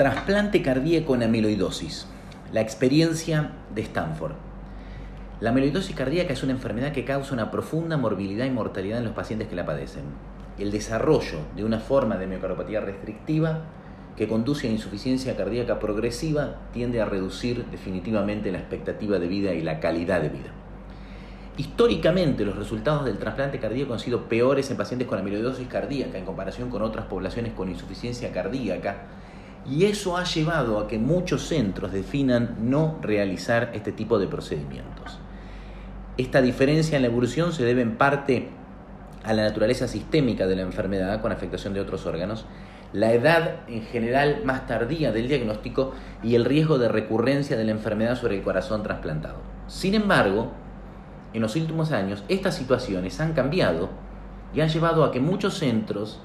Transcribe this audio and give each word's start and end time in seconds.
Trasplante 0.00 0.62
cardíaco 0.62 1.14
en 1.14 1.24
amiloidosis. 1.24 2.06
La 2.54 2.62
experiencia 2.62 3.50
de 3.74 3.82
Stanford. 3.82 4.32
La 5.42 5.50
amiloidosis 5.50 5.94
cardíaca 5.94 6.32
es 6.32 6.42
una 6.42 6.52
enfermedad 6.52 6.92
que 6.92 7.04
causa 7.04 7.34
una 7.34 7.50
profunda 7.50 7.98
morbilidad 7.98 8.46
y 8.46 8.50
mortalidad 8.50 8.96
en 8.96 9.04
los 9.04 9.12
pacientes 9.12 9.48
que 9.48 9.56
la 9.56 9.66
padecen. 9.66 10.04
El 10.58 10.70
desarrollo 10.70 11.40
de 11.54 11.64
una 11.64 11.80
forma 11.80 12.16
de 12.16 12.26
miocardiopatía 12.26 12.80
restrictiva 12.80 13.64
que 14.16 14.26
conduce 14.26 14.68
a 14.68 14.70
insuficiencia 14.70 15.36
cardíaca 15.36 15.78
progresiva 15.78 16.54
tiende 16.72 17.02
a 17.02 17.04
reducir 17.04 17.66
definitivamente 17.66 18.50
la 18.50 18.58
expectativa 18.60 19.18
de 19.18 19.28
vida 19.28 19.52
y 19.52 19.60
la 19.60 19.80
calidad 19.80 20.22
de 20.22 20.30
vida. 20.30 20.50
Históricamente 21.58 22.46
los 22.46 22.56
resultados 22.56 23.04
del 23.04 23.18
trasplante 23.18 23.58
cardíaco 23.58 23.92
han 23.92 24.00
sido 24.00 24.30
peores 24.30 24.70
en 24.70 24.78
pacientes 24.78 25.06
con 25.06 25.18
amiloidosis 25.18 25.68
cardíaca 25.68 26.16
en 26.16 26.24
comparación 26.24 26.70
con 26.70 26.80
otras 26.80 27.04
poblaciones 27.04 27.52
con 27.52 27.68
insuficiencia 27.68 28.32
cardíaca 28.32 29.08
y 29.68 29.84
eso 29.84 30.16
ha 30.16 30.24
llevado 30.24 30.78
a 30.78 30.88
que 30.88 30.98
muchos 30.98 31.46
centros 31.46 31.92
definan 31.92 32.56
no 32.60 32.98
realizar 33.02 33.70
este 33.74 33.92
tipo 33.92 34.18
de 34.18 34.26
procedimientos. 34.26 35.18
Esta 36.16 36.42
diferencia 36.42 36.96
en 36.96 37.02
la 37.02 37.08
evolución 37.08 37.52
se 37.52 37.64
debe 37.64 37.82
en 37.82 37.96
parte 37.96 38.48
a 39.24 39.32
la 39.32 39.42
naturaleza 39.42 39.86
sistémica 39.86 40.46
de 40.46 40.56
la 40.56 40.62
enfermedad 40.62 41.20
con 41.20 41.32
afectación 41.32 41.74
de 41.74 41.80
otros 41.80 42.06
órganos, 42.06 42.46
la 42.92 43.12
edad 43.12 43.60
en 43.68 43.82
general 43.82 44.42
más 44.44 44.66
tardía 44.66 45.12
del 45.12 45.28
diagnóstico 45.28 45.92
y 46.22 46.34
el 46.34 46.44
riesgo 46.44 46.78
de 46.78 46.88
recurrencia 46.88 47.56
de 47.56 47.64
la 47.64 47.70
enfermedad 47.70 48.16
sobre 48.16 48.36
el 48.36 48.42
corazón 48.42 48.82
trasplantado. 48.82 49.36
Sin 49.68 49.94
embargo, 49.94 50.50
en 51.32 51.42
los 51.42 51.54
últimos 51.54 51.92
años 51.92 52.24
estas 52.28 52.56
situaciones 52.56 53.20
han 53.20 53.34
cambiado 53.34 53.90
y 54.52 54.60
han 54.60 54.68
llevado 54.68 55.04
a 55.04 55.12
que 55.12 55.20
muchos 55.20 55.58
centros 55.58 56.20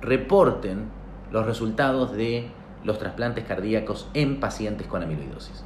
reporten 0.00 0.97
los 1.30 1.46
resultados 1.46 2.12
de 2.12 2.48
los 2.84 2.98
trasplantes 2.98 3.44
cardíacos 3.44 4.08
en 4.14 4.40
pacientes 4.40 4.86
con 4.86 5.02
amiloidosis. 5.02 5.64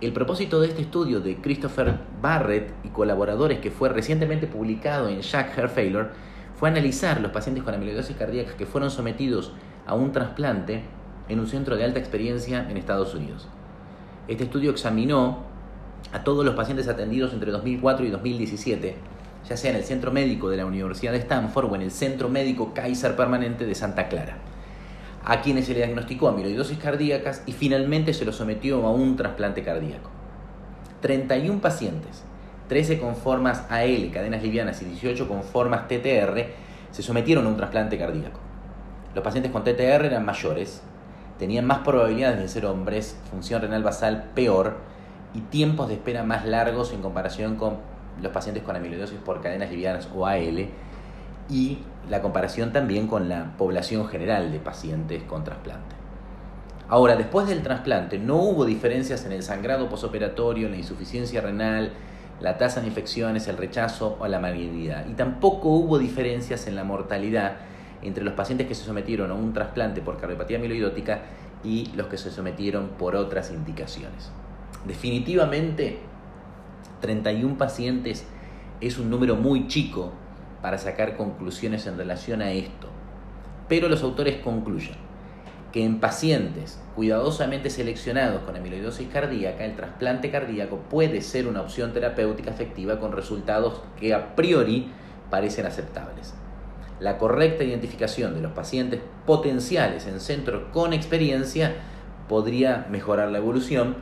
El 0.00 0.12
propósito 0.12 0.60
de 0.60 0.68
este 0.68 0.82
estudio 0.82 1.20
de 1.20 1.36
Christopher 1.36 1.98
Barrett 2.20 2.72
y 2.82 2.88
colaboradores 2.88 3.60
que 3.60 3.70
fue 3.70 3.88
recientemente 3.88 4.46
publicado 4.46 5.08
en 5.08 5.20
Jack 5.20 5.54
Heart 5.54 5.72
Failure 5.72 6.08
fue 6.56 6.68
analizar 6.68 7.20
los 7.20 7.30
pacientes 7.30 7.62
con 7.62 7.74
amiloidosis 7.74 8.16
cardíaca 8.16 8.56
que 8.56 8.66
fueron 8.66 8.90
sometidos 8.90 9.52
a 9.86 9.94
un 9.94 10.12
trasplante 10.12 10.82
en 11.28 11.40
un 11.40 11.46
centro 11.46 11.76
de 11.76 11.84
alta 11.84 11.98
experiencia 11.98 12.68
en 12.68 12.76
Estados 12.76 13.14
Unidos. 13.14 13.48
Este 14.28 14.44
estudio 14.44 14.70
examinó 14.70 15.44
a 16.12 16.24
todos 16.24 16.44
los 16.44 16.54
pacientes 16.54 16.88
atendidos 16.88 17.32
entre 17.32 17.50
2004 17.50 18.06
y 18.06 18.10
2017, 18.10 18.96
ya 19.48 19.56
sea 19.56 19.70
en 19.70 19.76
el 19.76 19.84
centro 19.84 20.10
médico 20.10 20.50
de 20.50 20.56
la 20.56 20.66
Universidad 20.66 21.12
de 21.12 21.18
Stanford 21.18 21.70
o 21.70 21.74
en 21.76 21.82
el 21.82 21.90
centro 21.90 22.28
médico 22.28 22.72
Kaiser 22.74 23.16
Permanente 23.16 23.66
de 23.66 23.74
Santa 23.74 24.08
Clara 24.08 24.36
a 25.24 25.40
quienes 25.40 25.66
se 25.66 25.72
le 25.72 25.78
diagnosticó 25.78 26.28
amiloidosis 26.28 26.78
cardíacas 26.78 27.42
y 27.46 27.52
finalmente 27.52 28.12
se 28.12 28.24
los 28.24 28.36
sometió 28.36 28.84
a 28.86 28.90
un 28.90 29.16
trasplante 29.16 29.62
cardíaco. 29.62 30.10
31 31.00 31.60
pacientes, 31.60 32.24
13 32.68 32.98
con 32.98 33.16
formas 33.16 33.64
AL, 33.70 34.10
cadenas 34.12 34.42
livianas, 34.42 34.82
y 34.82 34.86
18 34.86 35.26
con 35.28 35.42
formas 35.42 35.88
TTR, 35.88 36.46
se 36.90 37.02
sometieron 37.02 37.46
a 37.46 37.48
un 37.48 37.56
trasplante 37.56 37.98
cardíaco. 37.98 38.40
Los 39.14 39.24
pacientes 39.24 39.50
con 39.50 39.64
TTR 39.64 40.04
eran 40.04 40.24
mayores, 40.24 40.82
tenían 41.38 41.66
más 41.66 41.78
probabilidades 41.78 42.38
de 42.38 42.48
ser 42.48 42.66
hombres, 42.66 43.16
función 43.30 43.62
renal 43.62 43.82
basal 43.82 44.30
peor 44.34 44.76
y 45.34 45.40
tiempos 45.40 45.88
de 45.88 45.94
espera 45.94 46.22
más 46.22 46.44
largos 46.44 46.92
en 46.92 47.00
comparación 47.00 47.56
con 47.56 47.78
los 48.22 48.32
pacientes 48.32 48.62
con 48.62 48.76
amiloidosis 48.76 49.18
por 49.18 49.40
cadenas 49.40 49.70
livianas 49.70 50.08
o 50.14 50.26
AL 50.26 50.68
y 51.48 51.78
la 52.08 52.22
comparación 52.22 52.72
también 52.72 53.06
con 53.06 53.28
la 53.28 53.56
población 53.56 54.08
general 54.08 54.52
de 54.52 54.58
pacientes 54.58 55.22
con 55.24 55.44
trasplante. 55.44 55.94
Ahora, 56.88 57.16
después 57.16 57.46
del 57.46 57.62
trasplante, 57.62 58.18
no 58.18 58.36
hubo 58.36 58.64
diferencias 58.64 59.24
en 59.24 59.32
el 59.32 59.42
sangrado 59.42 59.88
posoperatorio, 59.88 60.66
en 60.66 60.72
la 60.72 60.78
insuficiencia 60.78 61.40
renal, 61.40 61.92
la 62.40 62.58
tasa 62.58 62.80
de 62.80 62.88
infecciones, 62.88 63.48
el 63.48 63.56
rechazo 63.56 64.18
o 64.20 64.26
la 64.26 64.38
malignidad. 64.38 65.06
Y 65.08 65.14
tampoco 65.14 65.70
hubo 65.70 65.98
diferencias 65.98 66.66
en 66.66 66.76
la 66.76 66.84
mortalidad 66.84 67.56
entre 68.02 68.22
los 68.22 68.34
pacientes 68.34 68.66
que 68.66 68.74
se 68.74 68.84
sometieron 68.84 69.30
a 69.30 69.34
un 69.34 69.54
trasplante 69.54 70.02
por 70.02 70.18
cardiopatía 70.18 70.58
amiloidótica 70.58 71.22
y 71.64 71.90
los 71.96 72.08
que 72.08 72.18
se 72.18 72.30
sometieron 72.30 72.90
por 72.98 73.16
otras 73.16 73.50
indicaciones. 73.50 74.30
Definitivamente, 74.84 76.00
31 77.00 77.56
pacientes 77.56 78.26
es 78.82 78.98
un 78.98 79.08
número 79.08 79.36
muy 79.36 79.68
chico 79.68 80.12
para 80.64 80.78
sacar 80.78 81.18
conclusiones 81.18 81.86
en 81.86 81.98
relación 81.98 82.40
a 82.40 82.50
esto. 82.52 82.88
Pero 83.68 83.90
los 83.90 84.02
autores 84.02 84.36
concluyen 84.36 84.94
que 85.72 85.84
en 85.84 86.00
pacientes 86.00 86.80
cuidadosamente 86.94 87.68
seleccionados 87.68 88.44
con 88.44 88.56
amiloidosis 88.56 89.08
cardíaca, 89.08 89.66
el 89.66 89.76
trasplante 89.76 90.30
cardíaco 90.30 90.78
puede 90.88 91.20
ser 91.20 91.48
una 91.48 91.60
opción 91.60 91.92
terapéutica 91.92 92.50
efectiva 92.50 92.98
con 92.98 93.12
resultados 93.12 93.82
que 94.00 94.14
a 94.14 94.34
priori 94.36 94.90
parecen 95.28 95.66
aceptables. 95.66 96.32
La 96.98 97.18
correcta 97.18 97.62
identificación 97.62 98.34
de 98.34 98.40
los 98.40 98.52
pacientes 98.52 99.02
potenciales 99.26 100.06
en 100.06 100.18
centros 100.18 100.62
con 100.72 100.94
experiencia 100.94 101.74
podría 102.26 102.86
mejorar 102.88 103.30
la 103.30 103.36
evolución 103.36 103.96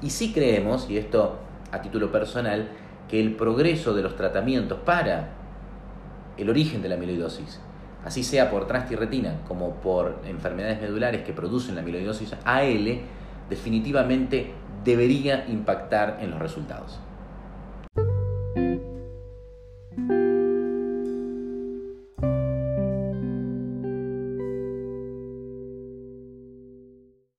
y 0.00 0.08
si 0.08 0.32
creemos, 0.32 0.88
y 0.88 0.96
esto 0.96 1.38
a 1.70 1.82
título 1.82 2.10
personal, 2.10 2.70
que 3.10 3.20
el 3.20 3.36
progreso 3.36 3.92
de 3.92 4.00
los 4.00 4.16
tratamientos 4.16 4.78
para 4.86 5.36
el 6.38 6.48
origen 6.50 6.82
de 6.82 6.88
la 6.88 6.94
amiloidosis, 6.94 7.60
así 8.04 8.22
sea 8.22 8.50
por 8.50 8.66
transtirretina 8.66 9.40
como 9.46 9.74
por 9.74 10.20
enfermedades 10.24 10.80
medulares 10.80 11.22
que 11.22 11.32
producen 11.32 11.74
la 11.74 11.82
amiloidosis 11.82 12.34
AL, 12.44 13.00
definitivamente 13.50 14.52
debería 14.84 15.46
impactar 15.48 16.18
en 16.20 16.30
los 16.30 16.38
resultados. 16.38 17.00